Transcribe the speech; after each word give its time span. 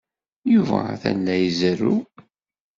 Yuba 0.53 0.77
atan 0.93 1.17
la 1.25 1.35
izerrew. 1.47 1.97